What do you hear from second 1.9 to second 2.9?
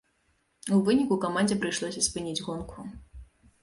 спыніць гонку.